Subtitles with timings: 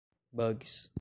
[0.33, 0.89] bugs